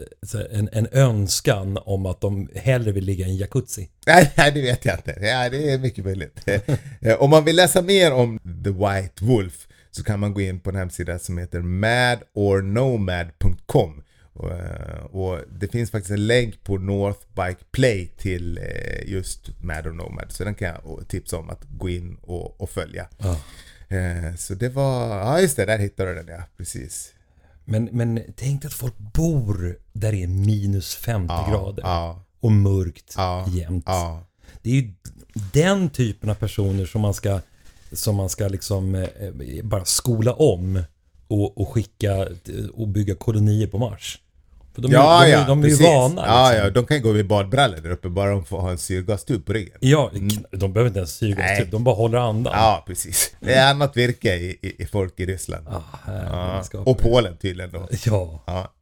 en, 0.50 0.68
en 0.72 0.88
önskan 0.92 1.78
om 1.84 2.06
att 2.06 2.20
de 2.20 2.48
hellre 2.54 2.92
vill 2.92 3.04
ligga 3.04 3.26
i 3.26 3.30
en 3.30 3.36
jacuzzi? 3.36 3.88
Nej, 4.06 4.32
nej, 4.36 4.52
det 4.52 4.62
vet 4.62 4.84
jag 4.84 4.98
inte. 4.98 5.10
Ja, 5.20 5.48
det 5.50 5.70
är 5.72 5.78
mycket 5.78 6.04
möjligt. 6.04 6.40
Eh, 7.00 7.22
Om 7.22 7.30
man 7.30 7.44
vill 7.44 7.56
läsa 7.56 7.82
mer 7.82 8.12
om 8.12 8.38
The 8.64 8.70
White 8.70 9.24
Wolf 9.24 9.66
så 9.90 10.04
kan 10.04 10.20
man 10.20 10.34
gå 10.34 10.40
in 10.40 10.60
på 10.60 10.70
en 10.70 10.76
hemsida 10.76 11.18
som 11.18 11.38
heter 11.38 11.60
madornomad.com 11.60 14.02
och, 14.32 14.50
eh, 14.52 15.04
och 15.04 15.38
det 15.60 15.68
finns 15.68 15.90
faktiskt 15.90 16.10
en 16.10 16.26
länk 16.26 16.64
på 16.64 16.78
North 16.78 17.20
Bike 17.34 17.64
Play 17.70 18.06
till 18.18 18.58
eh, 18.58 19.08
just 19.12 19.62
Mad 19.62 19.86
or 19.86 19.92
Nomad. 19.92 20.32
Så 20.32 20.44
den 20.44 20.54
kan 20.54 20.68
jag 20.68 21.04
tipsa 21.08 21.36
om 21.38 21.50
att 21.50 21.64
gå 21.64 21.88
in 21.88 22.16
och, 22.22 22.60
och 22.60 22.70
följa. 22.70 23.08
Ja. 23.18 23.40
Eh, 23.88 24.34
Så 24.36 24.54
det 24.54 24.68
var, 24.68 25.08
ja 25.18 25.40
just 25.40 25.56
det, 25.56 25.64
där 25.64 25.78
hittade 25.78 26.14
du 26.14 26.22
den 26.22 26.28
ja, 26.28 26.42
precis. 26.56 27.12
Men, 27.64 27.84
men 27.92 28.20
tänk 28.36 28.64
att 28.64 28.72
folk 28.72 28.98
bor 28.98 29.78
där 29.92 30.12
det 30.12 30.22
är 30.22 30.26
minus 30.28 30.94
50 30.94 31.32
Ja, 31.34 31.48
grader 31.50 31.82
ja, 31.82 32.24
och 32.40 32.52
mörkt 32.52 33.14
ja, 33.16 33.48
jämt. 33.48 33.86
Det 34.62 34.70
är 34.70 34.74
ju 34.74 34.92
den 35.52 35.90
typen 35.90 36.30
av 36.30 36.34
personer 36.34 36.86
som 36.86 37.00
man 37.00 37.14
ska, 37.14 37.40
som 37.92 38.16
man 38.16 38.28
ska 38.28 38.48
liksom 38.48 38.94
eh, 38.94 39.64
bara 39.64 39.84
skola 39.84 40.32
om 40.32 40.82
och, 41.28 41.60
och 41.60 41.68
skicka 41.68 42.28
och 42.72 42.88
bygga 42.88 43.14
kolonier 43.14 43.66
på 43.66 43.78
Mars. 43.78 44.18
För 44.76 44.82
de, 44.82 44.92
ja, 44.92 45.24
är, 45.24 45.26
de, 45.26 45.32
ja, 45.32 45.44
de 45.46 45.64
är 45.64 45.68
ju 45.68 45.74
vana. 45.76 46.24
Ja, 46.26 46.48
liksom. 46.50 46.64
ja, 46.64 46.70
de 46.70 46.86
kan 46.86 47.02
gå 47.02 47.12
vid 47.12 47.26
badbrallor 47.26 47.76
där 47.76 47.90
uppe 47.90 48.08
bara 48.08 48.30
de 48.30 48.44
får 48.44 48.60
ha 48.60 48.70
en 48.70 48.78
syrgastub 48.78 49.46
på 49.46 49.52
ryggen. 49.52 49.76
Ja, 49.80 50.10
de 50.50 50.72
behöver 50.72 50.88
inte 50.88 50.98
ens 50.98 51.16
syrgas, 51.16 51.38
Nej. 51.38 51.60
typ. 51.60 51.70
de 51.70 51.84
bara 51.84 51.94
håller 51.94 52.18
andan. 52.18 52.52
Ja, 52.56 52.84
precis. 52.86 53.34
Det 53.40 53.54
är 53.54 53.70
annat 53.70 53.96
virke 53.96 54.34
i, 54.34 54.58
i, 54.62 54.82
i 54.82 54.86
folk 54.86 55.20
i 55.20 55.26
Ryssland. 55.26 55.66
Ah, 55.68 55.80
Ja. 56.32 56.62
Och 56.84 56.98
Polen 56.98 57.36
tydligen 57.36 57.70
då. 57.70 57.88
Ja. 58.46 58.72